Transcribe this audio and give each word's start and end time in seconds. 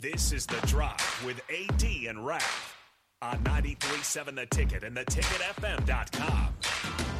This 0.00 0.30
is 0.30 0.46
The 0.46 0.64
Drive 0.68 1.24
with 1.26 1.40
AD 1.50 1.82
and 2.08 2.24
Raf 2.24 2.76
on 3.20 3.38
93.7 3.38 4.36
The 4.36 4.46
Ticket 4.46 4.84
and 4.84 4.96
theticketfm.com. 4.96 7.17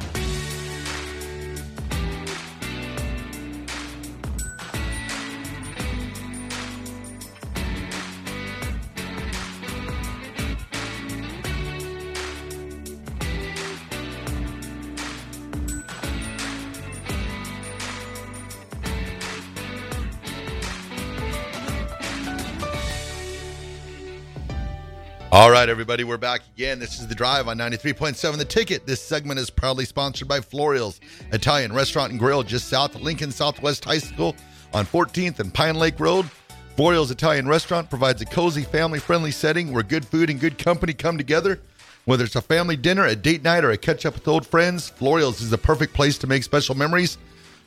All 25.39 25.49
right, 25.51 25.69
everybody, 25.69 26.03
we're 26.03 26.17
back 26.17 26.41
again. 26.53 26.79
This 26.79 26.99
is 26.99 27.07
the 27.07 27.15
drive 27.15 27.47
on 27.47 27.57
93.7 27.57 28.37
The 28.37 28.43
Ticket. 28.43 28.85
This 28.85 29.01
segment 29.01 29.39
is 29.39 29.49
proudly 29.49 29.85
sponsored 29.85 30.27
by 30.27 30.41
Florial's 30.41 30.99
Italian 31.31 31.71
Restaurant 31.71 32.11
and 32.11 32.19
Grill 32.19 32.43
just 32.43 32.67
south 32.67 32.93
of 32.93 33.03
Lincoln 33.03 33.31
Southwest 33.31 33.85
High 33.85 33.99
School 33.99 34.35
on 34.73 34.85
14th 34.85 35.39
and 35.39 35.53
Pine 35.53 35.75
Lake 35.75 35.97
Road. 35.97 36.29
Florial's 36.75 37.09
Italian 37.09 37.47
Restaurant 37.47 37.89
provides 37.89 38.21
a 38.21 38.25
cozy, 38.25 38.63
family 38.63 38.99
friendly 38.99 39.31
setting 39.31 39.71
where 39.71 39.81
good 39.81 40.03
food 40.03 40.29
and 40.29 40.41
good 40.41 40.57
company 40.57 40.91
come 40.91 41.17
together. 41.17 41.61
Whether 42.03 42.25
it's 42.25 42.35
a 42.35 42.41
family 42.41 42.75
dinner, 42.75 43.05
a 43.05 43.15
date 43.15 43.41
night, 43.41 43.63
or 43.63 43.71
a 43.71 43.77
catch 43.77 44.05
up 44.05 44.15
with 44.15 44.27
old 44.27 44.45
friends, 44.45 44.89
Florial's 44.89 45.39
is 45.39 45.51
the 45.51 45.57
perfect 45.57 45.93
place 45.93 46.17
to 46.17 46.27
make 46.27 46.43
special 46.43 46.75
memories. 46.75 47.17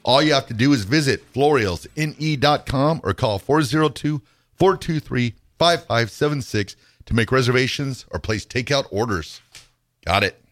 All 0.02 0.20
you 0.20 0.34
have 0.34 0.46
to 0.48 0.54
do 0.54 0.74
is 0.74 0.84
visit 0.84 1.22
florialsne.com 1.32 3.00
or 3.02 3.14
call 3.14 3.38
402 3.38 4.20
423 4.56 5.34
5576 5.58 6.76
to 7.06 7.14
make 7.14 7.32
reservations 7.32 8.06
or 8.10 8.18
place 8.20 8.44
takeout 8.46 8.86
orders. 8.90 9.40
Got 10.06 10.24
it. 10.24 10.42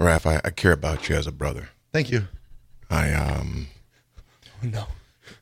Raph, 0.00 0.26
I, 0.26 0.40
I 0.44 0.50
care 0.50 0.72
about 0.72 1.08
you 1.08 1.16
as 1.16 1.26
a 1.26 1.32
brother. 1.32 1.70
Thank 1.92 2.10
you. 2.10 2.28
I 2.90 3.12
um 3.12 3.68
No. 4.62 4.86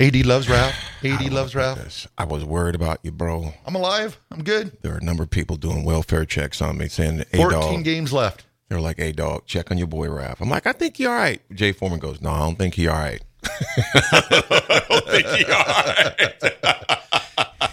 AD 0.01 0.17
loves 0.27 0.49
Ralph. 0.49 0.75
AD 1.05 1.31
loves 1.33 1.55
Ralph. 1.55 1.79
this. 1.79 2.07
I 2.19 2.25
was 2.25 2.45
worried 2.45 2.75
about 2.75 2.99
you, 3.03 3.13
bro. 3.13 3.53
I'm 3.67 3.75
alive. 3.75 4.19
I'm 4.31 4.43
good. 4.43 4.77
There 4.83 4.95
are 4.95 4.99
a 4.99 5.05
number 5.05 5.23
of 5.23 5.31
people 5.31 5.57
doing 5.57 5.85
welfare 5.85 6.25
checks 6.25 6.61
on 6.63 6.79
me 6.79 6.89
saying, 6.89 7.25
"Hey, 7.31 7.39
14 7.39 7.51
dog." 7.61 7.85
games 7.85 8.13
left. 8.13 8.45
They're 8.69 8.81
like, 8.81 8.97
"Hey, 8.99 9.13
dog, 9.13 9.47
check 9.47 9.71
on 9.71 9.79
your 9.79 9.87
boy 9.87 10.07
Raph." 10.09 10.41
I'm 10.41 10.49
like, 10.49 10.67
"I 10.67 10.73
think 10.73 10.97
he 10.97 11.07
all 11.07 11.15
right." 11.15 11.41
Jay 11.55 11.73
Foreman 11.73 11.99
goes, 12.01 12.21
"No, 12.21 12.31
I 12.31 12.39
don't 12.41 12.57
think 12.57 12.75
he 12.75 12.89
all 12.89 12.97
right." 12.99 13.23
I 13.45 14.83
don't 14.89 15.07
think 15.07 15.27
he 15.27 15.45
all 15.45 15.65
right. 15.65 17.23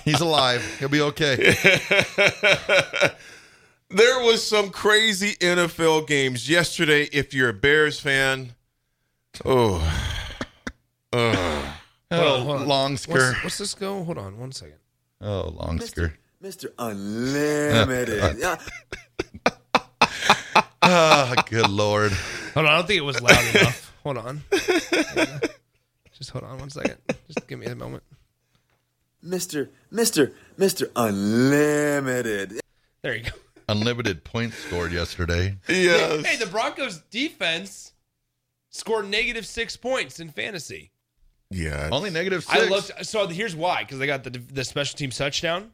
He's 0.03 0.21
alive. 0.21 0.63
He'll 0.79 0.89
be 0.89 1.01
okay. 1.01 1.55
There 3.93 4.23
was 4.23 4.41
some 4.47 4.69
crazy 4.69 5.33
NFL 5.41 6.07
games 6.07 6.47
yesterday. 6.49 7.09
If 7.11 7.33
you're 7.33 7.49
a 7.49 7.53
Bears 7.53 7.99
fan, 7.99 8.53
oh, 9.43 9.81
oh. 11.13 11.77
Oh, 12.09 12.39
hold 12.41 12.67
long 12.67 12.91
What's, 12.91 13.03
skirt. 13.03 13.35
what's 13.43 13.57
this 13.57 13.73
go? 13.73 14.01
Hold 14.05 14.17
on 14.17 14.37
one 14.37 14.53
second. 14.53 14.77
Oh, 15.19 15.49
long 15.59 15.79
skirt. 15.81 16.13
Mr. 16.41 16.67
Unlimited. 16.79 18.37
Yeah. 18.39 18.57
Ah, 20.83 21.35
good 21.47 21.69
lord. 21.69 22.11
Hold 22.55 22.65
on. 22.65 22.71
I 22.71 22.77
don't 22.77 22.87
think 22.87 22.97
it 22.97 23.03
was 23.05 23.21
loud 23.21 23.55
enough. 23.55 23.93
Hold 24.03 24.17
on. 24.17 24.41
Just 26.17 26.31
hold 26.31 26.43
on 26.43 26.57
one 26.57 26.69
second. 26.71 26.95
Just 27.27 27.47
give 27.47 27.59
me 27.59 27.67
a 27.67 27.75
moment. 27.75 28.03
Mr. 29.25 29.69
Mr. 29.91 30.33
Mr. 30.57 30.89
Unlimited. 30.95 32.59
There 33.01 33.15
you 33.15 33.23
go. 33.23 33.31
Unlimited 33.69 34.23
points 34.23 34.57
scored 34.57 34.91
yesterday. 34.91 35.57
yes. 35.69 36.25
Hey, 36.25 36.35
the 36.37 36.49
Broncos 36.49 36.99
defense 37.09 37.93
scored 38.69 39.07
negative 39.09 39.45
six 39.45 39.77
points 39.77 40.19
in 40.19 40.29
fantasy. 40.29 40.91
yeah. 41.49 41.89
Only 41.91 42.09
negative 42.09 42.43
six. 42.43 42.61
I 42.61 42.65
looked. 42.67 43.05
So 43.05 43.27
here's 43.27 43.55
why, 43.55 43.83
because 43.83 43.99
they 43.99 44.07
got 44.07 44.23
the 44.23 44.31
the 44.31 44.63
special 44.63 44.97
team 44.97 45.09
touchdown. 45.11 45.71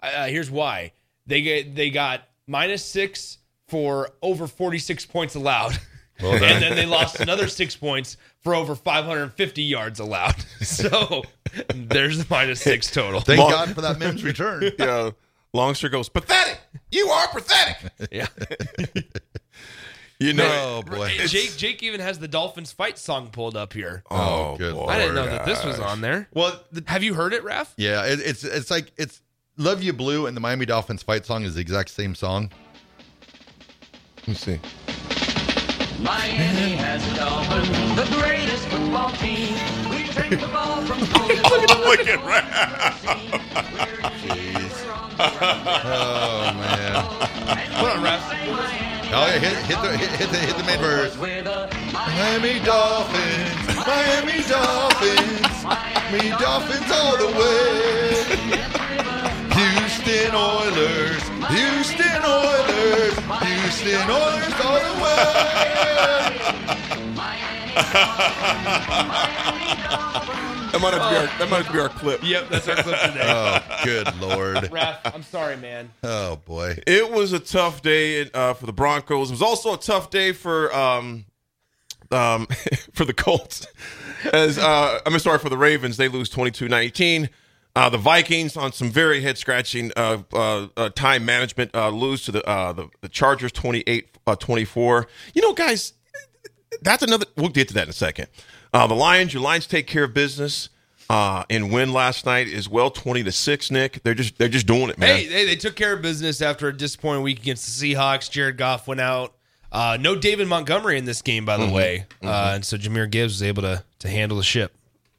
Uh, 0.00 0.26
here's 0.26 0.50
why 0.50 0.92
they 1.26 1.42
get 1.42 1.74
they 1.74 1.90
got 1.90 2.22
minus 2.46 2.84
six 2.84 3.38
for 3.66 4.10
over 4.22 4.46
46 4.46 5.06
points 5.06 5.34
allowed. 5.34 5.78
Well 6.22 6.38
done. 6.38 6.44
and 6.50 6.62
then 6.62 6.76
they 6.76 6.86
lost 6.86 7.20
another 7.20 7.46
six 7.48 7.76
points 7.76 8.16
for 8.42 8.54
over 8.54 8.74
550 8.74 9.62
yards 9.62 10.00
allowed. 10.00 10.36
So 10.62 11.22
there's 11.74 12.18
the 12.18 12.26
minus 12.28 12.60
six 12.60 12.90
total. 12.90 13.20
Thank 13.20 13.40
Long- 13.40 13.50
God 13.50 13.74
for 13.74 13.80
that 13.82 13.98
Mims 13.98 14.24
return. 14.24 14.70
yeah. 14.78 15.10
Longster 15.52 15.88
goes, 15.88 16.08
pathetic. 16.08 16.60
You 16.90 17.08
are 17.08 17.28
pathetic. 17.28 17.92
Yeah. 18.10 18.26
You 20.18 20.32
know. 20.32 20.48
Oh, 20.48 20.82
boy. 20.82 21.10
Jake 21.26 21.56
Jake 21.58 21.82
even 21.82 22.00
has 22.00 22.18
the 22.18 22.28
Dolphins 22.28 22.72
fight 22.72 22.96
song 22.98 23.28
pulled 23.28 23.54
up 23.56 23.74
here. 23.74 24.02
Oh, 24.10 24.16
oh 24.16 24.56
good 24.56 24.74
boy. 24.74 24.86
I 24.86 24.98
didn't 24.98 25.14
know 25.14 25.26
that 25.26 25.44
this 25.44 25.62
was 25.62 25.78
on 25.78 26.00
there. 26.00 26.26
Well, 26.32 26.58
the, 26.72 26.82
Have 26.86 27.02
you 27.02 27.12
heard 27.12 27.34
it, 27.34 27.44
Raf? 27.44 27.74
yeah, 27.76 28.02
it, 28.06 28.20
it's 28.20 28.42
it's 28.42 28.70
like 28.70 28.92
it's 28.96 29.20
"Love 29.58 29.82
You 29.82 29.92
Blue" 29.92 30.26
and 30.26 30.34
the 30.34 30.40
Miami 30.40 30.64
Dolphins 30.64 31.02
fight 31.02 31.26
song 31.26 31.42
is 31.44 31.54
the 31.56 31.60
exact 31.60 31.90
same 31.90 32.14
song. 32.14 32.50
Let 34.20 34.28
me 34.28 34.34
see. 34.34 34.60
Miami 36.00 36.76
has 36.76 37.02
the 37.08 37.16
Dolphins, 37.16 37.70
the 37.96 38.04
greatest 38.16 38.68
football 38.68 39.10
team. 39.12 39.54
We 39.88 40.04
take 40.08 40.38
the 40.38 40.48
ball 40.48 40.82
from 40.82 40.98
goal. 40.98 41.26
Oh, 41.48 41.84
look 41.88 42.06
at 42.06 42.20
Oh 45.18 46.52
man! 46.54 46.94
Hold 47.72 47.90
on, 47.90 48.02
Raf. 48.02 48.20
Oh 49.08 49.26
yeah, 49.26 49.38
hit, 49.38 49.56
hit 49.64 49.80
the 49.80 49.96
hit, 49.96 50.10
hit 50.10 50.30
the 50.30 50.36
hit 50.36 50.56
the 50.56 50.64
main 50.64 50.78
verse. 50.78 51.16
Miami 51.16 52.58
Dolphins, 52.60 53.76
Miami 53.86 54.42
Dolphins, 54.42 55.64
Miami 55.64 56.30
Dolphins 56.38 56.90
all 56.92 57.16
the 57.16 57.26
way. 57.38 59.22
Houston 60.06 60.36
Oilers, 60.36 61.22
Houston 61.50 62.24
Oilers, 62.24 63.18
Houston 63.42 64.08
Oilers 64.08 64.54
all 64.62 64.78
the 64.78 65.02
way. 65.02 65.26
That 70.70 70.78
might 70.80 70.94
have 70.94 71.02
to 71.02 71.10
be 71.10 71.16
our, 71.16 71.26
that 71.38 71.48
might 71.50 71.56
have 71.56 71.66
to 71.66 71.72
be 71.72 71.80
our 71.80 71.88
clip. 71.88 72.20
Yep, 72.22 72.48
that's 72.50 72.68
our 72.68 72.76
clip 72.76 73.00
today. 73.00 73.20
Oh, 73.24 73.80
good 73.82 74.20
lord. 74.20 74.56
Raph, 74.70 75.00
I'm 75.12 75.24
sorry, 75.24 75.56
man. 75.56 75.90
Oh 76.04 76.36
boy. 76.36 76.78
It 76.86 77.10
was 77.10 77.32
a 77.32 77.40
tough 77.40 77.82
day 77.82 78.30
uh, 78.30 78.54
for 78.54 78.66
the 78.66 78.72
Broncos. 78.72 79.30
It 79.30 79.32
was 79.32 79.42
also 79.42 79.74
a 79.74 79.78
tough 79.78 80.10
day 80.10 80.30
for 80.30 80.72
um, 80.72 81.24
um, 82.12 82.46
for 82.92 83.04
the 83.04 83.12
Colts. 83.12 83.66
As 84.32 84.56
uh, 84.56 85.00
I'm 85.04 85.18
sorry 85.18 85.40
for 85.40 85.48
the 85.48 85.58
Ravens, 85.58 85.96
they 85.96 86.06
lose 86.06 86.30
22-19. 86.30 87.28
Uh, 87.76 87.90
the 87.90 87.98
Vikings 87.98 88.56
on 88.56 88.72
some 88.72 88.90
very 88.90 89.20
head 89.20 89.36
scratching 89.38 89.92
uh, 89.96 90.22
uh, 90.32 90.66
uh, 90.76 90.88
time 90.88 91.24
management 91.26 91.70
uh, 91.74 91.90
lose 91.90 92.24
to 92.24 92.32
the, 92.32 92.42
uh, 92.48 92.72
the 92.72 92.88
the 93.02 93.08
Chargers 93.08 93.52
28 93.52 94.08
uh, 94.26 94.34
24. 94.34 95.06
You 95.34 95.42
know, 95.42 95.52
guys, 95.52 95.92
that's 96.82 97.02
another. 97.02 97.26
We'll 97.36 97.50
get 97.50 97.68
to 97.68 97.74
that 97.74 97.84
in 97.84 97.90
a 97.90 97.92
second. 97.92 98.28
Uh, 98.72 98.86
the 98.86 98.94
Lions, 98.94 99.32
your 99.34 99.42
Lions 99.42 99.66
take 99.66 99.86
care 99.86 100.04
of 100.04 100.14
business 100.14 100.70
uh, 101.10 101.44
and 101.50 101.70
win 101.72 101.92
last 101.92 102.26
night 102.26 102.48
as 102.52 102.68
well, 102.68 102.90
20 102.90 103.22
to 103.24 103.32
six. 103.32 103.70
Nick, 103.70 104.02
they're 104.02 104.14
just 104.14 104.38
they're 104.38 104.48
just 104.48 104.66
doing 104.66 104.88
it, 104.88 104.98
man. 104.98 105.16
Hey, 105.16 105.26
they, 105.26 105.44
they 105.44 105.56
took 105.56 105.76
care 105.76 105.92
of 105.92 106.00
business 106.02 106.40
after 106.42 106.68
a 106.68 106.76
disappointing 106.76 107.22
week 107.22 107.40
against 107.40 107.66
the 107.80 107.94
Seahawks. 107.94 108.30
Jared 108.30 108.56
Goff 108.56 108.88
went 108.88 109.00
out. 109.02 109.34
Uh, 109.70 109.98
no 110.00 110.16
David 110.16 110.48
Montgomery 110.48 110.96
in 110.96 111.04
this 111.04 111.20
game, 111.20 111.44
by 111.44 111.58
the 111.58 111.64
Mm-hmm. 111.64 111.74
way, 111.74 112.06
uh, 112.22 112.52
and 112.54 112.64
so 112.64 112.78
Jahmyr 112.78 113.10
Gibbs 113.10 113.34
was 113.34 113.42
able 113.42 113.62
to 113.62 113.84
to 113.98 114.08
handle 114.08 114.38
the 114.38 114.44
ship. 114.44 114.74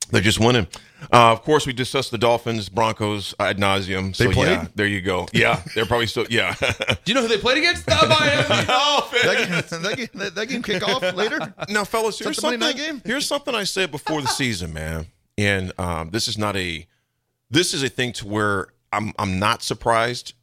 They're 0.09 0.21
just 0.21 0.39
winning. 0.39 0.67
Uh, 1.13 1.31
of 1.31 1.43
course, 1.43 1.65
we 1.67 1.73
discussed 1.73 2.11
the 2.11 2.17
Dolphins, 2.17 2.69
Broncos 2.69 3.33
ad 3.39 3.57
nauseum. 3.57 4.15
So 4.15 4.23
They 4.25 4.33
played? 4.33 4.47
yeah, 4.49 4.67
there 4.75 4.87
you 4.87 5.01
go. 5.01 5.27
Yeah, 5.31 5.61
they're 5.75 5.85
probably 5.85 6.07
still. 6.07 6.25
Yeah. 6.29 6.55
Do 6.59 6.65
you 7.05 7.13
know 7.13 7.21
who 7.21 7.27
they 7.27 7.37
played 7.37 7.59
against? 7.59 7.85
The 7.85 7.95
Miami 8.07 8.65
Dolphins. 8.65 9.23
That 9.23 9.69
game, 9.69 9.81
that 9.83 9.97
game, 9.97 10.07
that, 10.15 10.35
that 10.35 10.45
game 10.47 10.63
kick 10.63 10.87
off 10.87 11.01
later. 11.15 11.53
now, 11.69 11.83
fellas, 11.83 12.17
here's 12.19 12.39
something. 12.41 12.59
night 12.59 12.75
game? 12.77 13.01
Here's 13.05 13.27
something 13.27 13.53
I 13.53 13.63
said 13.63 13.91
before 13.91 14.21
the 14.21 14.27
season, 14.27 14.73
man. 14.73 15.05
And 15.37 15.71
um, 15.79 16.09
this 16.09 16.27
is 16.27 16.37
not 16.37 16.55
a. 16.55 16.87
This 17.49 17.73
is 17.73 17.83
a 17.83 17.89
thing 17.89 18.11
to 18.13 18.27
where 18.27 18.67
I'm. 18.91 19.13
I'm 19.19 19.37
not 19.39 19.61
surprised. 19.63 20.33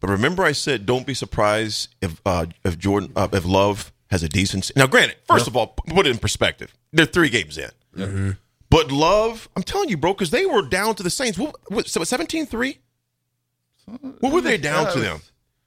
But 0.00 0.10
remember, 0.10 0.42
I 0.42 0.50
said 0.50 0.84
don't 0.84 1.06
be 1.06 1.14
surprised 1.14 1.94
if 2.02 2.20
uh, 2.26 2.46
if 2.64 2.76
Jordan 2.76 3.12
uh, 3.14 3.28
if 3.32 3.44
Love 3.46 3.92
has 4.10 4.24
a 4.24 4.28
decent. 4.28 4.72
Now, 4.74 4.88
granted, 4.88 5.16
first 5.28 5.46
of 5.46 5.56
all, 5.56 5.68
put 5.68 6.06
it 6.08 6.10
in 6.10 6.18
perspective. 6.18 6.74
They're 6.92 7.06
three 7.06 7.28
games 7.30 7.56
in. 7.56 8.36
But 8.72 8.90
Love, 8.90 9.50
I'm 9.54 9.62
telling 9.62 9.90
you, 9.90 9.98
bro, 9.98 10.14
because 10.14 10.30
they 10.30 10.46
were 10.46 10.62
down 10.62 10.94
to 10.94 11.02
the 11.02 11.10
Saints. 11.10 11.38
What, 11.38 11.56
what, 11.68 11.86
so 11.88 12.00
17-3? 12.00 12.78
What 14.20 14.32
were 14.32 14.40
they 14.40 14.56
down 14.56 14.90
to 14.94 14.98
them? 14.98 15.20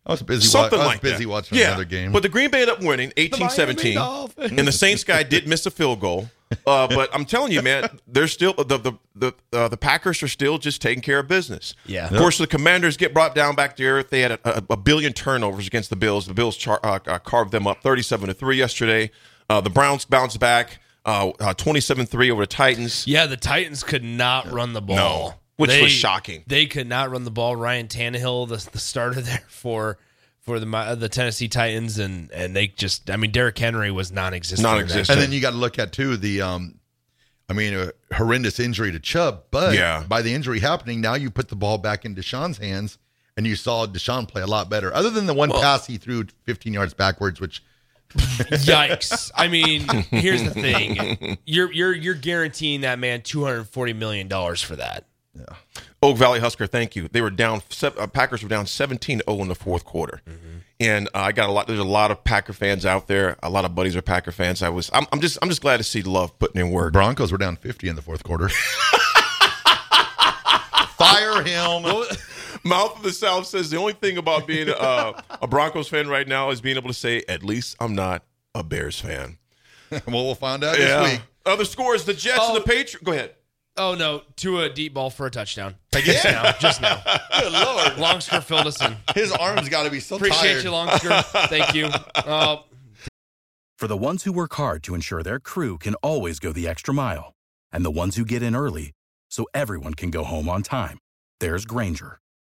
I 0.08 0.12
was 0.12 0.24
busy. 0.24 0.48
Something 0.48 0.80
wa- 0.80 0.86
I 0.86 0.88
was 0.88 0.96
like 0.96 1.02
busy 1.02 1.24
that. 1.24 1.30
watching 1.30 1.58
yeah. 1.58 1.68
another 1.68 1.86
game. 1.86 2.12
But 2.12 2.24
the 2.24 2.30
Green 2.30 2.50
Bay 2.50 2.62
ended 2.62 2.78
up 2.78 2.84
winning 2.84 3.12
18-17. 3.12 4.58
and 4.58 4.68
the 4.68 4.72
Saints 4.72 5.04
guy 5.04 5.22
did 5.22 5.48
miss 5.48 5.66
a 5.68 5.72
field 5.72 6.00
goal. 6.00 6.30
Uh, 6.66 6.88
but 6.96 7.10
I'm 7.14 7.26
telling 7.26 7.52
you, 7.52 7.62
man, 7.62 7.90
they're 8.08 8.28
still 8.28 8.54
the 8.54 8.78
the 8.78 8.94
the 9.16 9.34
uh, 9.52 9.68
the 9.68 9.78
Packers 9.78 10.22
are 10.22 10.28
still 10.28 10.58
just 10.60 10.82
taking 10.82 11.02
care 11.02 11.20
of 11.20 11.28
business. 11.28 11.74
Yeah. 11.86 12.08
Of 12.08 12.18
course, 12.18 12.38
the 12.38 12.48
Commanders 12.48 12.98
get 12.98 13.14
brought 13.14 13.34
down 13.34 13.56
back 13.56 13.76
to 13.78 13.84
earth. 13.86 14.10
They 14.12 14.22
had 14.22 14.32
a, 14.34 14.40
a, 14.60 14.64
a 14.72 14.78
billion 14.78 15.14
turnovers 15.14 15.66
against 15.66 15.90
the 15.90 15.96
Bills. 15.96 16.28
The 16.28 16.36
Bills 16.36 16.56
char- 16.56 16.80
uh, 16.84 17.00
uh, 17.08 17.20
carved 17.20 17.52
them 17.52 17.66
up 17.66 17.82
37 17.82 18.28
to 18.28 18.34
three 18.34 18.58
yesterday. 18.58 19.10
Uh, 19.50 19.62
the 19.62 19.72
Browns 19.72 20.06
bounced 20.06 20.40
back 20.40 20.80
uh, 21.06 21.30
uh, 21.40 21.54
27-3 21.54 22.32
over 22.32 22.44
the 22.44 22.48
Titans. 22.48 23.06
Yeah, 23.08 23.26
the 23.28 23.38
Titans 23.38 23.84
could 23.84 24.04
not 24.04 24.52
run 24.52 24.74
the 24.74 24.82
ball. 24.82 24.96
No, 24.96 25.34
which 25.58 25.82
was 25.82 25.92
shocking. 25.92 26.44
They 26.48 26.66
could 26.66 26.88
not 26.88 27.12
run 27.12 27.24
the 27.24 27.32
ball. 27.32 27.56
Ryan 27.56 27.88
Tannehill, 27.88 28.48
the, 28.50 28.70
the 28.72 28.80
starter 28.80 29.22
there 29.22 29.44
for 29.48 29.98
for 30.42 30.60
the 30.60 30.66
Mi- 30.66 30.94
the 30.96 31.10
Tennessee 31.10 31.48
Titans, 31.48 31.98
and 31.98 32.30
and 32.32 32.56
they 32.56 32.68
just, 32.68 33.10
I 33.10 33.16
mean, 33.18 33.32
Derrick 33.32 33.58
Henry 33.58 33.90
was 33.92 34.12
non-existent. 34.12 34.64
Non-existent. 34.64 35.10
and 35.10 35.20
then 35.22 35.32
you 35.32 35.42
got 35.42 35.52
to 35.52 35.58
look 35.58 35.80
at 35.80 35.92
too 35.92 36.18
the 36.18 36.42
um 36.42 36.80
I 37.50 37.54
mean 37.54 37.74
a 37.76 37.92
horrendous 38.16 38.60
injury 38.60 38.92
to 38.92 39.00
Chubb, 39.00 39.44
but 39.52 39.74
Yeah. 39.76 40.04
by 40.08 40.22
the 40.22 40.34
injury 40.34 40.60
happening, 40.60 41.02
now 41.02 41.14
you 41.16 41.30
put 41.32 41.50
the 41.50 41.56
ball 41.56 41.78
back 41.78 42.04
in 42.06 42.16
Deshaun's 42.16 42.58
hands 42.58 42.98
and 43.38 43.46
you 43.46 43.56
saw 43.56 43.86
Deshaun 43.86 44.28
play 44.28 44.42
a 44.42 44.48
lot 44.48 44.70
better. 44.70 44.94
Other 44.94 45.10
than 45.10 45.26
the 45.26 45.34
one 45.34 45.52
pass 45.52 45.86
he 45.88 45.98
threw 45.98 46.26
15 46.44 46.74
yards 46.74 46.94
backwards, 46.94 47.40
which 47.42 47.62
Yikes! 48.16 49.32
I 49.36 49.48
mean, 49.48 49.82
here's 50.12 50.44
the 50.44 50.52
thing: 50.52 51.38
you're 51.46 51.72
you're 51.72 51.94
you're 51.94 52.14
guaranteeing 52.16 52.82
that 52.82 53.00
man 53.00 53.22
two 53.22 53.44
hundred 53.44 53.66
forty 53.66 53.94
million 53.94 54.28
dollars 54.28 54.62
for 54.62 54.76
that. 54.76 55.06
Oak 56.02 56.18
Valley 56.18 56.40
Husker, 56.40 56.68
thank 56.68 56.96
you. 56.96 57.08
They 57.10 57.22
were 57.22 57.30
down. 57.30 57.62
Uh, 57.82 58.08
Packers 58.08 58.42
were 58.44 58.48
down 58.48 58.66
17-0 58.66 59.42
in 59.42 59.48
the 59.48 59.56
fourth 59.56 59.84
quarter, 59.84 60.22
and 60.80 61.08
uh, 61.10 61.18
I 61.20 61.32
got 61.32 61.50
a 61.50 61.52
lot. 61.52 61.68
There's 61.68 61.80
a 61.80 61.84
lot 61.84 62.12
of 62.12 62.24
Packer 62.24 62.54
fans 62.54 62.86
out 62.86 63.08
there. 63.08 63.36
A 63.42 63.50
lot 63.50 63.66
of 63.66 63.76
buddies 63.76 63.96
are 63.96 64.02
Packer 64.02 64.32
fans. 64.32 64.62
I 64.62 64.70
was. 64.70 64.90
I'm, 64.94 65.06
I'm 65.12 65.20
just. 65.20 65.38
I'm 65.42 65.50
just 65.50 65.62
glad 65.62 65.78
to 65.78 65.84
see 65.84 66.04
Love 66.04 66.38
putting 66.40 66.62
in 66.62 66.72
work. 66.72 66.94
Broncos 66.94 67.32
were 67.32 67.38
down 67.38 67.56
50 67.56 67.90
in 67.90 67.96
the 67.96 68.02
fourth 68.02 68.24
quarter. 68.24 68.50
Fire 70.98 71.44
him. 71.44 71.84
Mouth 72.66 72.98
of 72.98 73.04
the 73.04 73.12
South 73.12 73.46
says 73.46 73.70
the 73.70 73.78
only 73.78 73.94
thing 73.94 74.18
about 74.18 74.48
being 74.48 74.70
uh, 74.70 75.22
a 75.42 75.48
Broncos 75.48 75.88
fan 75.88 76.08
right 76.08 76.28
now 76.28 76.50
is 76.50 76.62
being 76.62 76.78
able 76.78 76.88
to 76.88 76.96
say, 76.96 77.24
at 77.30 77.44
least 77.44 77.76
I'm 77.80 77.94
not 77.94 78.24
a 78.56 78.64
Bears 78.64 79.00
fan. 79.00 79.38
well, 79.92 80.26
we'll 80.26 80.36
find 80.36 80.64
out 80.64 80.80
yeah. 80.80 81.04
this 81.04 81.12
week. 81.14 81.22
Other 81.46 81.66
scores: 81.66 82.06
the 82.06 82.14
Jets 82.14 82.48
and 82.48 82.58
the 82.58 82.62
Patriots. 82.62 82.96
Go 83.04 83.12
ahead. 83.12 83.36
Oh 83.78 83.94
no, 83.94 84.24
to 84.38 84.62
a 84.62 84.70
deep 84.70 84.94
ball 84.94 85.10
for 85.10 85.28
a 85.28 85.30
touchdown. 85.30 85.76
Like 85.94 86.06
just 86.06 86.24
now, 86.24 86.52
just 86.54 86.82
now. 86.82 87.04
Good 87.40 87.52
lord. 87.52 87.92
Longsker 87.94 88.42
filled 88.42 88.68
us 88.68 88.82
in. 88.84 88.96
His 89.14 89.32
arms 89.32 89.70
got 89.70 89.84
to 89.84 89.92
be 89.92 90.00
so 90.00 90.16
Appreciate 90.16 90.62
tired. 90.62 90.64
you, 90.64 90.72
Longsker. 90.72 91.24
Thank 91.50 91.76
you. 91.76 91.90
Uh, 92.16 92.62
For 93.78 93.88
the 93.88 93.98
ones 93.98 94.24
who 94.24 94.32
work 94.32 94.54
hard 94.54 94.82
to 94.84 94.96
ensure 94.96 95.22
their 95.22 95.40
crew 95.40 95.78
can 95.78 95.96
always 95.96 96.40
go 96.40 96.54
the 96.54 96.68
extra 96.68 96.94
mile, 96.94 97.34
and 97.72 97.86
the 97.86 97.92
ones 97.92 98.16
who 98.16 98.24
get 98.26 98.42
in 98.42 98.56
early 98.56 98.94
so 99.30 99.46
everyone 99.54 99.94
can 99.94 100.10
go 100.10 100.24
home 100.24 100.48
on 100.48 100.64
time, 100.64 100.98
there's 101.42 101.66
Grainger, 101.66 102.20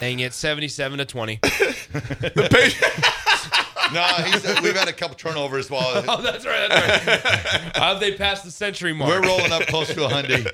Dang 0.00 0.18
it, 0.20 0.32
seventy-seven 0.34 0.98
to 0.98 1.04
twenty. 1.04 1.38
The 1.92 2.48
Patriots. 2.50 3.92
no, 3.92 4.02
he's, 4.24 4.62
we've 4.62 4.76
had 4.76 4.88
a 4.88 4.92
couple 4.92 5.16
turnovers 5.16 5.68
while 5.70 5.82
Oh, 6.08 6.22
that's 6.22 6.46
right. 6.46 6.68
That's 6.68 7.06
right. 7.06 7.20
How 7.76 7.92
have 7.92 8.00
they 8.00 8.14
passed 8.14 8.44
the 8.44 8.50
century 8.50 8.92
mark? 8.92 9.10
we're 9.10 9.26
rolling 9.26 9.52
up 9.52 9.62
close 9.66 9.92
to 9.94 10.04
a 10.04 10.08
hundred. 10.08 10.44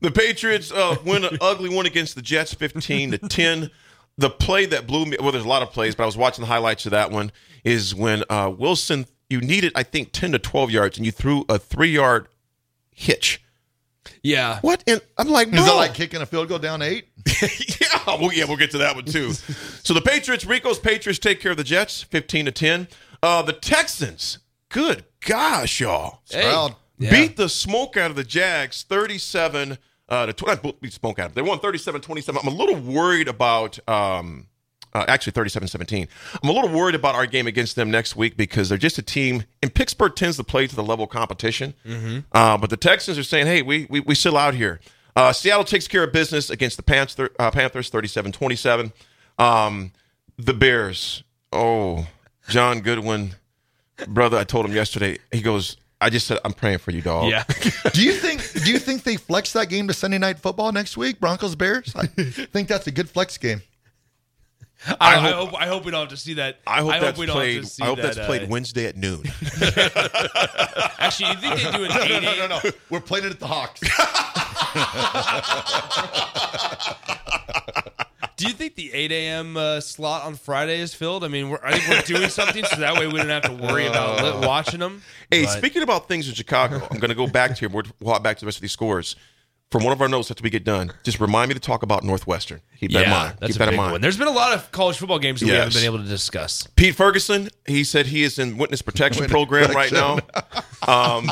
The 0.00 0.10
Patriots 0.10 0.70
uh, 0.70 0.96
win 1.04 1.24
an 1.24 1.38
ugly 1.40 1.70
one 1.74 1.86
against 1.86 2.14
the 2.14 2.22
Jets, 2.22 2.52
fifteen 2.54 3.10
to 3.12 3.18
ten. 3.18 3.70
The 4.18 4.30
play 4.30 4.66
that 4.66 4.86
blew 4.86 5.06
me 5.06 5.16
well, 5.20 5.32
there's 5.32 5.44
a 5.44 5.48
lot 5.48 5.62
of 5.62 5.70
plays, 5.70 5.94
but 5.94 6.02
I 6.04 6.06
was 6.06 6.16
watching 6.16 6.42
the 6.42 6.48
highlights 6.48 6.84
of 6.86 6.90
that 6.92 7.10
one. 7.10 7.32
Is 7.64 7.94
when 7.94 8.22
uh, 8.28 8.52
Wilson, 8.56 9.06
you 9.30 9.40
needed 9.40 9.72
I 9.74 9.82
think 9.82 10.12
ten 10.12 10.32
to 10.32 10.38
twelve 10.38 10.70
yards, 10.70 10.98
and 10.98 11.06
you 11.06 11.12
threw 11.12 11.44
a 11.48 11.58
three 11.58 11.90
yard 11.90 12.28
hitch. 12.90 13.42
Yeah. 14.22 14.58
What? 14.60 14.82
And 14.86 15.00
I'm 15.18 15.28
like, 15.28 15.48
Is 15.48 15.64
that 15.64 15.74
like 15.74 15.94
kicking 15.94 16.20
a 16.22 16.26
field 16.26 16.48
goal 16.48 16.58
down 16.58 16.82
eight? 16.82 17.08
yeah, 17.42 17.88
well, 18.06 18.32
yeah, 18.32 18.44
we'll 18.44 18.56
get 18.56 18.70
to 18.72 18.78
that 18.78 18.94
one 18.94 19.04
too. 19.04 19.32
so 19.32 19.94
the 19.94 20.00
Patriots, 20.02 20.44
Rico's 20.44 20.78
Patriots 20.78 21.18
take 21.18 21.40
care 21.40 21.50
of 21.52 21.56
the 21.56 21.64
Jets, 21.64 22.02
fifteen 22.02 22.44
to 22.44 22.52
ten. 22.52 22.88
Uh, 23.22 23.42
the 23.42 23.52
Texans, 23.54 24.38
good 24.68 25.04
gosh, 25.26 25.80
y'all, 25.80 26.20
Hey. 26.30 26.42
Proud. 26.42 26.76
Yeah. 26.98 27.10
beat 27.10 27.36
the 27.36 27.48
smoke 27.48 27.96
out 27.96 28.10
of 28.10 28.16
the 28.16 28.24
Jags, 28.24 28.82
thirty-seven 28.84 29.78
uh, 30.08 30.26
to 30.26 30.32
twenty. 30.32 30.60
Not 30.62 30.80
beat 30.80 30.92
smoke 30.92 31.18
out. 31.18 31.30
of. 31.30 31.34
They 31.34 31.42
won 31.42 31.58
37-27. 31.58 32.36
I'm 32.40 32.46
a 32.48 32.50
little 32.54 32.76
worried 32.76 33.26
about. 33.28 33.78
Um, 33.88 34.46
uh, 34.94 35.04
actually 35.08 35.32
37-17. 35.32 36.08
I'm 36.42 36.48
a 36.48 36.52
little 36.52 36.70
worried 36.70 36.94
about 36.94 37.14
our 37.14 37.26
game 37.26 37.46
against 37.46 37.76
them 37.76 37.90
next 37.90 38.16
week 38.16 38.36
because 38.36 38.68
they're 38.68 38.78
just 38.78 38.98
a 38.98 39.02
team, 39.02 39.44
and 39.62 39.74
Pittsburgh 39.74 40.14
tends 40.14 40.36
to 40.36 40.44
play 40.44 40.66
to 40.66 40.76
the 40.76 40.82
level 40.84 41.04
of 41.04 41.10
competition. 41.10 41.74
Uh, 42.32 42.56
but 42.58 42.70
the 42.70 42.76
Texans 42.76 43.18
are 43.18 43.24
saying, 43.24 43.46
hey, 43.46 43.62
we, 43.62 43.86
we, 43.90 44.00
we 44.00 44.14
still 44.14 44.36
out 44.36 44.54
here. 44.54 44.80
Uh, 45.16 45.32
Seattle 45.32 45.64
takes 45.64 45.86
care 45.86 46.04
of 46.04 46.12
business 46.12 46.50
against 46.50 46.76
the 46.76 46.82
Panther, 46.82 47.30
uh, 47.38 47.50
Panthers 47.50 47.90
37-27. 47.90 48.92
Um, 49.38 49.92
the 50.38 50.54
Bears. 50.54 51.22
Oh, 51.52 52.06
John 52.48 52.80
Goodwin, 52.80 53.34
brother. 54.08 54.36
I 54.36 54.44
told 54.44 54.66
him 54.66 54.72
yesterday. 54.72 55.18
He 55.32 55.40
goes. 55.40 55.76
I 56.00 56.10
just 56.10 56.26
said 56.26 56.38
I'm 56.44 56.52
praying 56.52 56.78
for 56.78 56.90
you, 56.90 57.00
dog. 57.00 57.30
Yeah. 57.30 57.44
Do 57.92 58.02
you 58.02 58.12
think? 58.12 58.64
Do 58.64 58.70
you 58.70 58.78
think 58.78 59.04
they 59.04 59.16
flex 59.16 59.52
that 59.52 59.68
game 59.68 59.86
to 59.88 59.94
Sunday 59.94 60.18
Night 60.18 60.38
Football 60.38 60.72
next 60.72 60.96
week? 60.96 61.20
Broncos 61.20 61.54
Bears. 61.54 61.94
I 61.96 62.06
think 62.06 62.68
that's 62.68 62.86
a 62.86 62.90
good 62.90 63.08
flex 63.08 63.38
game. 63.38 63.62
I, 64.86 64.96
I 65.00 65.14
I 65.14 65.18
hope- 65.32 65.50
hope 65.50 65.60
I 65.62 65.66
hope 65.66 65.84
we 65.84 65.90
don't 65.92 66.00
have 66.00 66.08
to 66.10 66.16
see 66.16 66.34
that. 66.34 66.58
I 66.66 66.80
hope 66.82 66.90
that's 66.92 67.18
we 67.18 67.26
don't 67.26 67.36
have 67.36 67.42
played. 67.42 67.62
to 67.62 67.68
see 67.68 67.82
I 67.82 67.86
hope 67.86 67.96
that, 67.98 68.14
that's 68.14 68.26
played 68.26 68.42
uh, 68.42 68.46
Wednesday 68.48 68.86
at 68.86 68.96
noon. 68.96 69.22
Actually, 70.98 71.30
you 71.30 71.36
think 71.36 71.62
they 71.62 71.70
do 71.72 71.84
an 71.84 71.92
eight? 71.92 72.22
No, 72.22 72.36
no, 72.36 72.48
no. 72.64 72.70
We're 72.90 73.00
playing 73.00 73.26
it 73.26 73.30
at 73.32 73.40
the 73.40 73.46
Hawks. 73.46 73.80
Do 78.36 78.48
you 78.48 78.52
think 78.52 78.74
the 78.74 78.92
8 78.92 79.12
a.m. 79.12 79.56
Uh, 79.56 79.80
slot 79.80 80.24
on 80.24 80.34
Friday 80.34 80.80
is 80.80 80.92
filled? 80.92 81.22
I 81.24 81.28
mean, 81.28 81.50
we're, 81.50 81.60
I 81.62 81.78
think 81.78 81.88
we're 81.88 82.16
doing 82.18 82.28
something 82.28 82.64
so 82.64 82.76
that 82.80 82.94
way 82.98 83.06
we 83.06 83.14
don't 83.18 83.28
have 83.28 83.44
to 83.44 83.52
worry 83.52 83.86
about 83.86 84.20
Uh. 84.20 84.40
li- 84.40 84.46
watching 84.46 84.80
them. 84.80 85.02
Hey, 85.30 85.44
But- 85.44 85.56
speaking 85.58 85.82
about 85.82 86.08
things 86.08 86.28
in 86.28 86.34
Chicago, 86.34 86.76
I'm 86.90 86.98
going 86.98 87.10
to 87.10 87.14
go 87.14 87.28
back 87.28 87.52
to 87.54 87.60
here. 87.60 87.68
We'll 87.68 87.84
we'll 88.00 88.12
hop 88.12 88.24
back 88.24 88.36
to 88.38 88.40
the 88.40 88.46
rest 88.46 88.58
of 88.58 88.62
these 88.62 88.72
scores. 88.72 89.14
From 89.70 89.82
one 89.82 89.92
of 89.92 90.00
our 90.00 90.08
notes 90.08 90.30
after 90.30 90.42
we 90.44 90.50
get 90.50 90.62
done, 90.62 90.92
just 91.02 91.18
remind 91.18 91.48
me 91.48 91.54
to 91.54 91.60
talk 91.60 91.82
about 91.82 92.04
Northwestern. 92.04 92.60
Keep 92.78 92.92
that 92.92 93.04
in 93.04 93.10
mind. 93.10 93.34
that's 93.40 93.52
Keep 93.54 93.56
a 93.56 93.58
that 93.64 93.68
in 93.70 93.76
mind. 93.76 93.92
one. 93.92 94.00
There's 94.00 94.16
been 94.16 94.28
a 94.28 94.32
lot 94.32 94.52
of 94.52 94.70
college 94.70 94.98
football 94.98 95.18
games 95.18 95.40
that 95.40 95.46
we 95.46 95.52
haven't 95.52 95.74
been 95.74 95.84
able 95.84 95.98
to 95.98 96.04
discuss. 96.08 96.68
Pete 96.76 96.94
Ferguson, 96.94 97.48
he 97.66 97.82
said 97.82 98.06
he 98.06 98.22
is 98.22 98.38
in 98.38 98.56
witness 98.56 98.82
protection 98.82 99.26
program 99.26 99.72
right 99.72 99.90
now. 99.92 100.18
Um, 100.86 101.30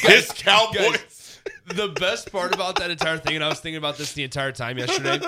his 0.00 0.32
Cowboys. 0.32 1.38
the 1.68 1.88
best 2.00 2.32
part 2.32 2.52
about 2.52 2.74
that 2.80 2.90
entire 2.90 3.18
thing, 3.18 3.36
and 3.36 3.44
I 3.44 3.48
was 3.48 3.60
thinking 3.60 3.76
about 3.78 3.96
this 3.98 4.14
the 4.14 4.24
entire 4.24 4.50
time 4.50 4.78
yesterday, 4.78 5.20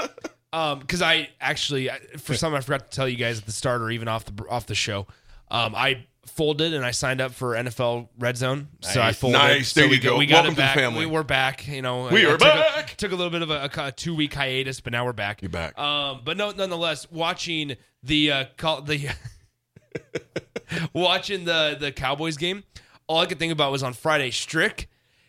because 0.51 1.01
I 1.01 1.29
actually, 1.41 1.91
for 2.19 2.35
some, 2.35 2.53
I 2.57 2.61
forgot 2.61 2.91
to 2.91 2.97
tell 2.97 3.09
you 3.09 3.17
guys 3.17 3.39
at 3.39 3.47
the 3.47 3.53
start 3.53 3.83
or 3.83 3.91
even 3.93 4.09
off 4.09 4.25
the 4.25 4.45
off 4.49 4.67
the 4.67 4.75
show, 4.75 5.07
um, 5.49 5.77
I 5.77 6.07
folded 6.27 6.75
and 6.75 6.85
I 6.85 6.91
signed 6.91 7.21
up 7.21 7.33
for 7.33 7.55
NFL 7.55 8.09
Red 8.19 8.37
Zone. 8.37 8.69
So 8.81 9.01
I 9.01 9.13
folded. 9.13 9.39
Nice. 9.39 9.73
So 9.73 9.81
There 9.81 9.89
we 9.89 9.97
you 9.97 10.03
got- 10.03 10.09
go. 10.11 10.19
We 10.19 10.27
got 10.27 10.35
Welcome 10.45 10.49
it 10.49 10.55
to 10.55 10.57
the 10.57 10.63
back. 10.63 10.75
family. 10.77 11.07
We, 11.07 11.17
are 11.17 11.25
back. 11.25 11.67
You 11.67 11.83
know, 11.83 12.09
We 12.09 12.27
I 12.27 12.31
are 12.31 12.37
took 12.39 12.43
a- 12.55 12.57
back. 12.75 12.97
took 12.97 13.13
a 13.13 13.17
little 13.17 13.31
bit 13.31 13.43
of 13.43 13.51
a, 13.51 13.71
a 13.79 13.93
two 13.93 14.15
week 14.15 14.35
hiatus, 14.35 14.81
but 14.81 14.93
now 14.93 15.05
we're 15.05 15.13
back. 15.13 15.43
You're 15.43 15.49
back. 15.51 15.79
Um, 15.79 16.21
but 16.25 16.37
no, 16.37 16.51
nonetheless, 16.51 17.11
watching 17.11 17.77
the 18.03 18.33
uh, 18.33 18.45
call 18.57 18.83
the 18.83 19.11
watching 20.93 21.45
the 21.45 21.77
the 21.79 21.93
Cowboys 21.93 22.37
game, 22.37 22.65
all 23.07 23.21
I 23.21 23.27
could 23.27 23.39
think 23.39 23.53
about 23.53 23.73
was 23.73 23.83
on 23.83 23.93
Friday. 23.93 24.31
Strick, 24.31 24.89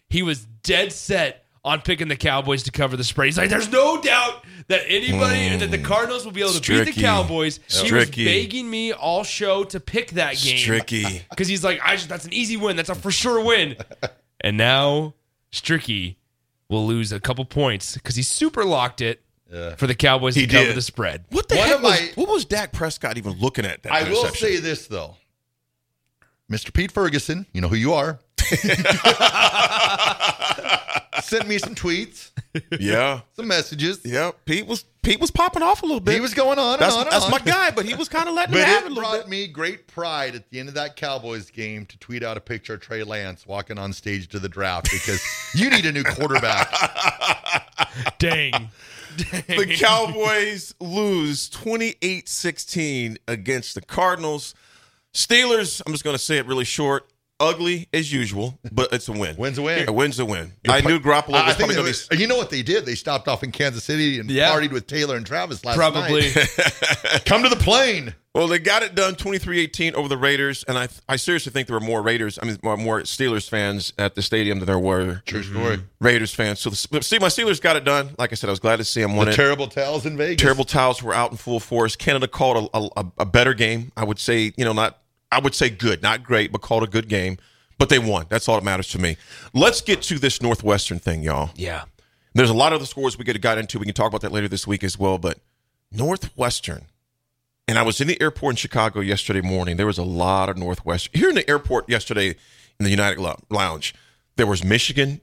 he 0.10 0.22
was 0.24 0.46
dead 0.46 0.92
set 0.92 1.46
on 1.64 1.82
picking 1.82 2.08
the 2.08 2.16
Cowboys 2.16 2.64
to 2.64 2.72
cover 2.72 2.98
the 2.98 3.04
spread. 3.04 3.28
He's 3.28 3.38
like, 3.38 3.50
"There's 3.50 3.72
no 3.72 4.02
doubt 4.02 4.44
that 4.68 4.84
anybody 4.88 5.50
mm. 5.50 5.60
that 5.60 5.72
the 5.72 5.78
Cardinals 5.78 6.26
will 6.26 6.32
be 6.32 6.42
able 6.42 6.54
to 6.54 6.62
beat 6.62 6.96
the 6.96 7.02
Cowboys." 7.02 7.60
He 7.68 7.92
was 7.92 8.10
begging 8.10 8.70
me 8.70 8.94
all 8.94 9.24
show 9.24 9.64
to 9.66 9.80
pick 9.80 10.12
that 10.12 10.38
game 10.38 10.58
Stricky. 10.58 11.22
because 11.30 11.48
he's 11.48 11.64
like, 11.64 11.80
"I 11.84 11.96
just, 11.96 12.10
that's 12.10 12.26
an 12.26 12.34
easy 12.34 12.58
win. 12.58 12.76
That's 12.76 12.90
a 12.90 12.96
for 12.96 13.12
sure 13.12 13.44
win." 13.44 13.76
and 14.42 14.58
now 14.58 15.14
Stricky 15.52 16.16
will 16.70 16.88
lose 16.88 17.12
a 17.12 17.20
couple 17.20 17.46
points 17.46 17.96
because 17.96 18.16
he 18.16 18.24
super 18.24 18.64
locked 18.64 19.02
it 19.02 19.22
for 19.78 19.86
the 19.86 19.96
Cowboys 19.96 20.36
He 20.36 20.48
to 20.48 20.54
cover 20.54 20.68
did. 20.68 20.78
the 20.78 20.82
spread. 20.82 21.26
What 21.30 21.50
the 21.50 21.58
One 21.58 21.68
heck 21.68 21.82
was, 21.82 22.00
my- 22.00 22.12
what 22.16 22.30
was 22.30 22.46
Dak 22.46 22.72
Prescott 22.72 23.18
even 23.18 23.34
looking 23.34 23.66
at? 23.66 23.84
That 23.84 23.92
I 23.92 24.10
will 24.10 24.28
say 24.28 24.58
this 24.58 24.88
though, 24.88 25.18
Mr. 26.50 26.74
Pete 26.74 26.92
Ferguson, 26.92 27.46
you 27.54 27.62
know 27.62 27.68
who 27.68 27.76
you 27.76 27.94
are. 27.94 28.20
Sent 31.24 31.48
me 31.48 31.58
some 31.58 31.76
tweets, 31.76 32.32
yeah, 32.80 33.22
some 33.36 33.48
messages. 33.48 34.00
yeah. 34.04 34.32
Pete 34.46 34.68
was 34.68 34.86
Pete 35.04 35.20
was 35.20 35.32
popping 35.32 35.64
off 35.64 35.82
a 35.82 35.86
little 35.86 36.00
bit. 36.00 36.14
He 36.16 36.20
was 36.22 36.34
going 36.34 36.60
on 36.60 36.74
and 36.74 36.82
That's, 36.82 36.94
on 36.96 37.02
and 37.04 37.12
that's 37.12 37.26
on. 37.26 37.32
my 37.32 37.40
guy, 37.40 37.72
but 37.72 37.86
he 37.86 37.96
was 37.96 38.08
kind 38.10 38.28
of 38.30 38.36
letting 38.36 38.54
But 38.54 38.62
him 38.62 38.68
have 38.68 38.84
it 38.84 38.86
it 38.88 38.92
a 38.92 38.94
little 38.94 39.02
brought 39.04 39.20
bit. 39.22 39.30
me 39.30 39.48
great 39.48 39.88
pride 39.88 40.36
at 40.36 40.50
the 40.52 40.60
end 40.60 40.70
of 40.70 40.76
that 40.76 40.96
Cowboys 40.96 41.50
game 41.50 41.86
to 41.88 41.98
tweet 41.98 42.24
out 42.24 42.38
a 42.38 42.42
picture 42.42 42.76
of 42.76 42.82
Trey 42.82 43.04
Lance 43.04 43.48
walking 43.48 43.78
on 43.80 43.94
stage 43.94 44.28
to 44.30 44.40
the 44.40 44.50
draft 44.50 44.92
because 44.92 45.22
you 45.56 45.70
need 45.70 45.86
a 45.86 45.92
new 45.92 46.04
quarterback. 46.04 46.70
Dang. 48.20 48.70
the 49.18 49.76
Cowboys 49.80 50.74
lose 50.80 51.50
28-16 51.50 53.18
against 53.28 53.76
the 53.76 53.82
Cardinals. 53.82 54.54
Steelers, 55.14 55.82
I'm 55.86 55.92
just 55.94 56.04
going 56.04 56.16
to 56.16 56.22
say 56.24 56.38
it 56.38 56.46
really 56.46 56.64
short. 56.66 57.08
Ugly 57.42 57.88
as 57.92 58.14
usual, 58.14 58.60
but 58.72 58.94
it's 58.94 59.08
a 59.08 59.12
win. 59.12 59.36
Win's 59.36 59.58
a 59.58 59.62
win. 59.64 59.90
A 59.90 59.92
win's 59.92 60.20
a 60.20 60.26
win. 60.26 60.54
I 60.70 60.82
knew 60.82 61.00
Garoppolo 61.00 61.34
I 61.34 61.48
was 61.48 61.56
think 61.56 61.72
probably 61.72 61.76
going 61.76 61.94
to 61.94 62.10
be. 62.10 62.18
you 62.18 62.28
know 62.28 62.38
what 62.38 62.52
they 62.52 62.62
did? 62.62 62.86
They 62.86 62.94
stopped 62.96 63.28
off 63.28 63.44
in 63.44 63.52
Kansas 63.52 63.84
City 63.84 64.20
and 64.20 64.30
Yeah. 64.30 64.52
partied 64.52 64.72
with 64.72 64.86
Taylor 64.86 65.16
and 65.18 65.26
Travis 65.26 65.66
last 65.66 65.76
Probably. 65.76 66.22
night. 66.34 67.24
Come 67.26 67.42
to 67.44 67.50
the 67.50 67.56
plane. 67.58 68.14
Well, 68.34 68.48
they 68.48 68.60
got 68.60 68.82
it 68.82 68.96
done 68.96 69.16
23-18 69.16 69.94
over 69.94 70.08
the 70.08 70.16
Raiders, 70.16 70.64
and 70.66 70.78
I 70.78 70.88
I 71.10 71.18
seriously 71.18 71.52
think 71.52 71.68
there 71.68 71.76
were 71.76 71.86
more 71.86 72.02
Raiders, 72.02 72.40
I 72.42 72.46
mean, 72.46 72.58
more, 72.64 72.78
more 72.78 73.02
Steelers 73.02 73.50
fans 73.50 73.92
at 73.98 74.16
the 74.16 74.22
stadium 74.22 74.60
than 74.60 74.68
there 74.68 74.80
were 74.80 75.22
True 75.26 75.44
story. 75.44 75.78
Mm-hmm. 75.78 76.06
Raiders 76.06 76.34
fans. 76.34 76.62
So, 76.62 76.70
the, 76.70 77.02
see, 77.02 77.20
my 77.20 77.28
Steelers 77.28 77.60
got 77.60 77.76
it 77.76 77.84
done. 77.84 78.12
Like 78.18 78.32
I 78.32 78.36
said, 78.36 78.48
I 78.48 78.52
was 78.52 78.62
glad 78.62 78.78
to 78.78 78.86
see 78.86 79.02
them 79.02 79.18
win 79.18 79.26
The 79.26 79.32
it. 79.34 79.36
terrible 79.36 79.68
towels 79.68 80.06
in 80.06 80.16
Vegas. 80.16 80.42
Terrible 80.42 80.64
towels 80.64 81.04
were 81.04 81.14
out 81.14 81.32
in 81.32 81.38
full 81.38 81.60
force. 81.60 81.98
Canada 81.98 82.26
called 82.30 82.70
a, 82.74 83.00
a, 83.00 83.06
a 83.18 83.26
better 83.26 83.54
game. 83.54 83.92
I 83.98 84.06
would 84.06 84.18
say, 84.20 84.54
you 84.56 84.64
know, 84.64 84.72
not 84.72 85.00
I 85.32 85.40
would 85.40 85.56
say 85.56 85.70
good, 85.70 86.02
not 86.02 86.24
great, 86.24 86.52
but 86.52 86.62
called 86.62 86.84
a 86.84 86.88
good 86.88 87.08
game. 87.08 87.38
But 87.78 87.90
they 87.90 88.00
won. 88.00 88.28
That's 88.30 88.48
all 88.48 88.56
that 88.56 88.64
matters 88.64 88.90
to 88.90 89.00
me. 89.00 89.18
Let's 89.54 89.82
get 89.82 90.04
to 90.04 90.20
this 90.20 90.42
Northwestern 90.42 91.00
thing, 91.00 91.24
y'all. 91.24 91.50
yeah. 91.56 91.86
There's 92.34 92.50
a 92.50 92.54
lot 92.54 92.72
of 92.72 92.80
the 92.80 92.86
scores 92.86 93.18
we 93.18 93.26
could 93.26 93.36
have 93.36 93.42
got 93.42 93.58
into. 93.58 93.78
We 93.78 93.86
can 93.86 93.94
talk 93.94 94.08
about 94.08 94.22
that 94.22 94.32
later 94.32 94.48
this 94.48 94.66
week 94.66 94.86
as 94.86 94.98
well. 94.98 95.18
But 95.18 95.40
Northwestern, 95.92 96.86
and 97.68 97.78
I 97.78 97.82
was 97.82 98.00
in 98.00 98.08
the 98.08 98.22
airport 98.22 98.54
in 98.54 98.56
Chicago 98.56 99.02
yesterday 99.02 99.42
morning. 99.42 99.78
There 99.78 99.86
was 99.86 99.98
a 99.98 100.04
lot 100.04 100.48
of 100.48 100.58
Northwestern 100.58 101.20
here 101.20 101.28
in 101.30 101.36
the 101.36 101.50
airport 101.50 101.90
yesterday 101.90 102.30
in 102.80 102.86
the 102.86 102.90
United 102.90 103.20
Lounge. 103.50 103.94
There 104.38 104.48
was 104.48 104.64
Michigan 104.64 105.20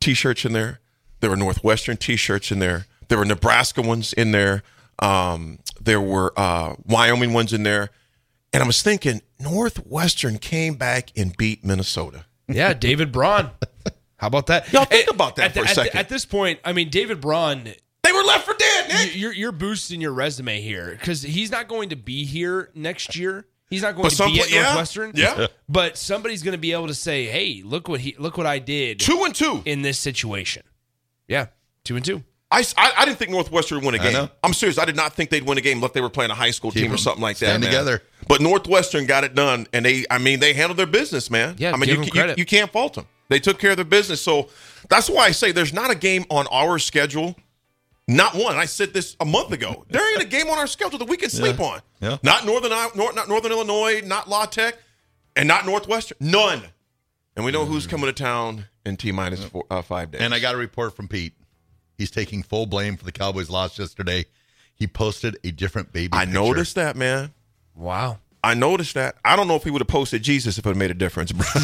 T-shirts 0.00 0.44
in 0.44 0.52
there. 0.52 0.80
There 1.20 1.30
were 1.30 1.36
Northwestern 1.36 1.96
T-shirts 1.96 2.52
in 2.52 2.60
there. 2.60 2.86
There 3.08 3.18
were 3.18 3.24
Nebraska 3.24 3.82
ones 3.82 4.12
in 4.12 4.30
there. 4.30 4.62
Um, 5.00 5.58
there 5.80 6.00
were 6.00 6.32
uh, 6.36 6.74
Wyoming 6.84 7.32
ones 7.32 7.52
in 7.52 7.64
there. 7.64 7.90
And 8.52 8.62
I 8.62 8.66
was 8.66 8.80
thinking, 8.82 9.20
Northwestern 9.44 10.38
came 10.38 10.74
back 10.74 11.10
and 11.16 11.36
beat 11.36 11.64
Minnesota. 11.64 12.24
Yeah, 12.48 12.74
David 12.74 13.12
Braun. 13.12 13.50
How 14.16 14.26
about 14.28 14.46
that? 14.46 14.72
Y'all 14.72 14.84
think 14.84 15.06
And 15.08 15.14
about 15.14 15.36
that 15.36 15.46
at 15.46 15.52
for 15.54 15.60
a 15.60 15.68
at 15.68 15.74
second. 15.74 15.98
At 15.98 16.08
this 16.08 16.24
point, 16.24 16.60
I 16.64 16.72
mean, 16.72 16.88
David 16.90 17.20
Braun, 17.20 17.64
They 18.02 18.12
were 18.12 18.22
left 18.22 18.44
for 18.46 18.54
dead, 18.54 18.88
Nick. 18.88 19.16
you're 19.16 19.32
you're 19.32 19.52
boosting 19.52 20.00
your 20.00 20.12
resume 20.12 20.60
here 20.60 20.90
because 20.98 21.22
he's 21.22 21.50
not 21.50 21.68
going 21.68 21.90
to 21.90 21.96
be 21.96 22.24
here 22.24 22.70
next 22.74 23.16
year. 23.16 23.46
He's 23.70 23.82
not 23.82 23.94
going 23.96 24.04
But 24.04 24.12
to 24.12 24.26
be 24.26 24.34
pla- 24.36 24.44
at 24.44 24.50
yeah, 24.50 24.62
Northwestern. 24.64 25.12
yeah. 25.14 25.46
But 25.68 25.96
somebody's 25.96 26.42
going 26.42 26.52
to 26.52 26.58
be 26.58 26.72
able 26.72 26.86
to 26.88 26.94
say, 26.94 27.24
"Hey, 27.26 27.62
look 27.64 27.88
what 27.88 28.00
he 28.00 28.14
look 28.18 28.36
what 28.36 28.46
I 28.46 28.58
did 28.58 29.00
Two 29.00 29.24
and 29.24 29.34
two. 29.34 29.62
in 29.64 29.82
this 29.82 29.98
situation." 29.98 30.62
Yeah, 31.28 31.46
two 31.84 31.96
and 31.96 32.04
two. 32.04 32.22
I, 32.50 32.62
I, 32.76 32.92
I 32.98 33.04
didn't 33.04 33.18
think 33.18 33.32
Northwestern 33.32 33.78
would 33.78 33.84
win 33.86 33.94
a 34.00 34.02
I 34.04 34.12
game. 34.12 34.28
I'm 34.44 34.52
serious. 34.52 34.78
I 34.78 34.84
did 34.84 34.94
not 34.94 35.14
think 35.14 35.30
they'd 35.30 35.42
win 35.42 35.58
a 35.58 35.60
game 35.60 35.78
unless 35.78 35.90
they 35.90 36.00
were 36.00 36.10
playing 36.10 36.30
a 36.30 36.34
high 36.36 36.52
school 36.52 36.70
Keep 36.70 36.82
team 36.84 36.92
or 36.92 36.98
something 36.98 37.22
like 37.22 37.38
that. 37.38 37.46
stand 37.46 37.62
man. 37.62 37.70
together. 37.70 38.02
But 38.28 38.40
Northwestern 38.40 39.06
got 39.06 39.24
it 39.24 39.34
done, 39.34 39.66
and 39.72 39.84
they, 39.84 40.04
I 40.10 40.18
mean, 40.18 40.40
they 40.40 40.54
handled 40.54 40.78
their 40.78 40.86
business, 40.86 41.30
man. 41.30 41.56
Yeah, 41.58 41.72
I 41.72 41.76
mean, 41.76 41.90
you, 41.90 42.02
you, 42.02 42.34
you 42.38 42.44
can't 42.44 42.70
fault 42.70 42.94
them. 42.94 43.06
They 43.28 43.38
took 43.38 43.58
care 43.58 43.72
of 43.72 43.76
their 43.76 43.84
business. 43.84 44.20
So 44.20 44.48
that's 44.88 45.08
why 45.08 45.24
I 45.26 45.30
say 45.30 45.52
there's 45.52 45.72
not 45.72 45.90
a 45.90 45.94
game 45.94 46.24
on 46.30 46.46
our 46.50 46.78
schedule. 46.78 47.36
Not 48.06 48.34
one. 48.34 48.56
I 48.56 48.66
said 48.66 48.92
this 48.92 49.16
a 49.20 49.24
month 49.24 49.52
ago. 49.52 49.86
There 49.88 50.12
ain't 50.12 50.22
a 50.22 50.26
game 50.26 50.48
on 50.48 50.58
our 50.58 50.66
schedule 50.66 50.98
that 50.98 51.08
we 51.08 51.16
can 51.16 51.30
sleep 51.30 51.58
on. 51.58 51.80
Yeah. 52.00 52.18
Not 52.22 52.44
Northern, 52.44 52.70
Nor- 52.94 53.14
not 53.14 53.28
Northern 53.28 53.50
Illinois, 53.52 54.02
not 54.04 54.28
La 54.28 54.44
Tech, 54.44 54.76
and 55.36 55.48
not 55.48 55.64
Northwestern. 55.64 56.18
None. 56.20 56.62
And 57.34 57.44
we 57.44 57.50
know 57.50 57.64
who's 57.64 57.86
coming 57.86 58.06
to 58.06 58.12
town 58.12 58.66
in 58.84 58.96
T 58.96 59.10
minus 59.10 59.48
uh, 59.70 59.82
five 59.82 60.10
days. 60.10 60.20
And 60.20 60.34
I 60.34 60.38
got 60.38 60.54
a 60.54 60.58
report 60.58 60.94
from 60.94 61.08
Pete. 61.08 61.32
He's 61.96 62.10
taking 62.10 62.42
full 62.42 62.66
blame 62.66 62.96
for 62.96 63.04
the 63.04 63.12
Cowboys' 63.12 63.48
loss 63.48 63.78
yesterday. 63.78 64.26
He 64.74 64.86
posted 64.86 65.38
a 65.44 65.50
different 65.50 65.92
baby. 65.92 66.10
I 66.12 66.26
picture. 66.26 66.40
noticed 66.40 66.74
that, 66.74 66.96
man. 66.96 67.32
Wow. 67.74 68.18
I 68.42 68.54
noticed 68.54 68.94
that. 68.94 69.16
I 69.24 69.36
don't 69.36 69.48
know 69.48 69.56
if 69.56 69.64
he 69.64 69.70
would 69.70 69.80
have 69.80 69.88
posted 69.88 70.22
Jesus 70.22 70.58
if 70.58 70.66
it 70.66 70.76
made 70.76 70.90
a 70.90 70.94
difference. 70.94 71.32
bro. 71.32 71.46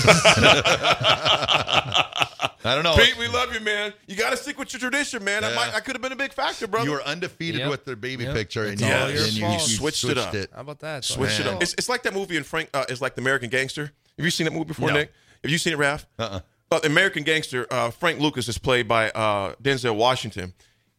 I 2.63 2.75
don't 2.75 2.85
know. 2.85 2.95
Pete, 2.97 3.17
we 3.19 3.27
love 3.29 3.55
you, 3.55 3.61
man. 3.61 3.93
You 4.07 4.17
got 4.17 4.31
to 4.31 4.37
stick 4.37 4.59
with 4.59 4.73
your 4.73 4.81
tradition, 4.81 5.25
man. 5.25 5.43
That 5.43 5.51
Yeah. 5.51 5.57
might, 5.57 5.73
that 5.73 5.85
could 5.85 5.95
have 5.95 6.03
been 6.03 6.13
a 6.13 6.17
big 6.17 6.33
factor, 6.33 6.67
brother. 6.67 6.87
You 6.87 6.93
were 6.93 7.03
undefeated 7.03 7.61
Yep. 7.63 7.71
with 7.71 7.85
their 7.85 7.97
baby 7.97 8.25
Yep. 8.25 8.35
picture, 8.35 8.65
and 8.65 8.73
It's 8.75 8.83
you, 8.83 8.89
all 8.89 8.93
and 9.09 9.15
your 9.15 9.27
you, 9.51 9.55
you 9.55 9.59
Switched 9.61 10.05
it 10.05 10.19
up. 10.19 10.35
How 10.35 10.61
about 10.61 10.81
that? 10.81 11.05
Switch 11.05 11.39
it 11.41 11.47
Man. 11.47 11.55
up. 11.57 11.63
It's, 11.63 11.75
it's 11.75 11.89
like 11.89 12.03
that 12.03 12.13
movie 12.15 12.37
in 12.37 12.45
Frank. 12.45 12.69
Uh, 12.75 12.85
it's 12.89 13.01
like 13.01 13.15
the 13.15 13.21
American 13.23 13.49
Gangster. 13.51 13.93
Have 14.17 14.25
you 14.25 14.31
seen 14.31 14.45
that 14.45 14.53
movie 14.53 14.65
before, 14.67 14.89
No. 14.89 14.95
Nick? 14.99 15.13
Have 15.43 15.51
you 15.51 15.59
seen 15.59 15.73
it, 15.73 15.79
Raph? 15.79 16.05
Uh-uh. 16.19 16.41
Uh, 16.71 16.81
American 16.85 17.23
Gangster. 17.25 17.67
Uh, 17.71 17.91
Frank 17.91 18.21
Lucas 18.21 18.47
is 18.49 18.59
played 18.59 18.87
by 18.87 19.11
uh, 19.11 19.55
Denzel 19.63 19.97
Washington. 19.97 20.53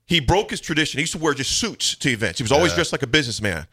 He 0.05 0.19
broke 0.19 0.49
his 0.49 0.59
tradition. 0.59 0.97
He 0.97 1.03
used 1.03 1.13
to 1.13 1.19
wear 1.19 1.33
just 1.33 1.57
suits 1.57 1.95
to 1.95 2.09
events. 2.09 2.39
He 2.39 2.43
was 2.43 2.51
always 2.51 2.73
dressed 2.73 2.91
like 2.91 3.03
a 3.03 3.07
businessman. 3.07 3.67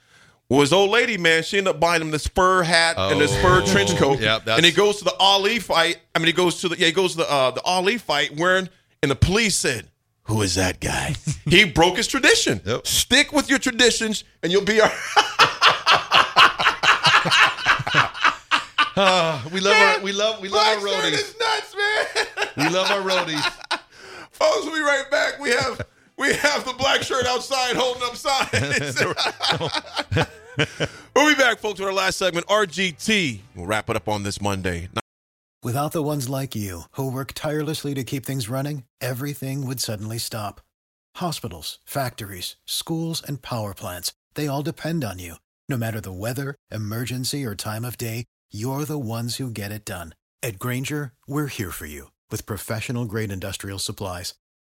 Well, 0.51 0.61
his 0.61 0.73
old 0.73 0.91
lady, 0.91 1.19
man, 1.19 1.43
she 1.43 1.59
ended 1.59 1.75
up 1.75 1.81
buying 1.81 2.01
him 2.01 2.11
this 2.11 2.27
fur 2.27 2.63
hat 2.63 2.97
and 2.97 3.21
this 3.21 3.37
fur 3.43 3.61
Oh. 3.63 3.67
trench 3.67 3.95
coat. 3.97 4.19
Yep, 4.29 4.47
and 4.49 4.65
he 4.65 4.73
goes 4.73 4.97
to 4.99 5.05
the 5.05 5.15
Ali 5.21 5.59
fight. 5.59 5.99
I 6.15 6.19
mean, 6.19 6.27
he 6.27 6.33
goes 6.33 6.61
to 6.63 6.69
the 6.71 6.79
yeah, 6.79 6.87
he 6.87 6.93
goes 6.93 7.13
to 7.13 7.19
the 7.19 7.31
uh, 7.31 7.51
the 7.51 7.63
Ali 7.65 7.99
fight 7.99 8.35
wearing. 8.37 8.69
And 9.03 9.11
the 9.11 9.17
police 9.17 9.57
said, 9.57 9.89
Who 10.25 10.41
is 10.43 10.55
that 10.55 10.81
guy? 10.81 11.15
he 11.45 11.65
broke 11.65 11.99
his 11.99 12.07
tradition. 12.07 12.61
Yep. 12.65 12.87
Stick 12.87 13.33
with 13.33 13.51
your 13.51 13.59
traditions, 13.59 14.25
and 14.43 14.51
you'll 14.51 14.65
be 14.65 14.81
all 14.81 14.91
Ah, 19.01 19.47
we 19.53 19.61
love 19.61 19.77
our 19.77 20.01
we 20.03 20.11
love 20.13 20.41
we 20.41 20.49
love 20.49 20.67
our 20.67 20.83
roadies. 20.85 21.13
is 21.13 21.35
nuts, 21.39 21.77
man. 21.77 22.07
We 22.57 22.69
love 22.75 22.91
our 22.91 23.01
roadies. 23.03 23.45
Folks, 24.33 24.65
we'll 24.67 24.75
be 24.75 24.81
right 24.81 25.05
back. 25.11 25.39
We 25.39 25.51
have 25.51 25.81
we 26.19 26.35
have 26.35 26.65
the 26.65 26.75
black 26.75 27.03
shirt 27.03 27.27
outside 27.27 27.77
holding 27.77 28.03
up 28.03 28.17
signs. 28.17 28.99
we'll 31.15 31.29
be 31.29 31.41
back, 31.41 31.59
folks, 31.59 31.79
with 31.79 31.89
our 31.89 31.93
last 31.93 32.17
segment, 32.19 32.47
RGT. 32.47 33.41
We'll 33.55 33.67
wrap 33.67 33.89
it 33.89 33.97
up 33.97 34.09
on 34.09 34.25
this 34.25 34.41
Monday. 34.41 34.89
Without 35.63 35.93
the 35.93 36.03
ones 36.03 36.29
like 36.29 36.55
you, 36.55 36.83
who 36.93 37.11
work 37.11 37.33
tirelessly 37.35 37.95
to 37.95 38.05
keep 38.05 38.25
things 38.25 38.49
running, 38.49 38.85
everything 39.01 39.67
would 39.67 39.81
suddenly 39.81 40.19
stop. 40.19 40.61
Hospitals, 41.17 41.79
factories, 41.85 42.57
schools, 42.65 43.23
and 43.27 43.43
power 43.43 43.75
plants, 43.75 44.13
they 44.35 44.47
all 44.47 44.63
depend 44.63 45.05
on 45.05 45.19
you. 45.19 45.35
No 45.69 45.77
matter 45.77 46.01
the 46.01 46.13
weather, 46.13 46.55
emergency, 46.71 47.45
or 47.45 47.55
time 47.55 47.85
of 47.85 47.99
day, 47.99 48.25
you're 48.51 48.85
the 48.85 48.99
ones 48.99 49.37
who 49.37 49.51
get 49.51 49.73
it 49.73 49.85
done. 49.85 50.15
At 50.43 50.59
Grainger, 50.59 51.13
we're 51.27 51.49
here 51.49 51.73
for 51.73 51.87
you 51.87 52.13
with 52.31 52.47
professional 52.47 53.05
grade 53.05 53.33
industrial 53.33 53.79
supplies. 53.79 54.35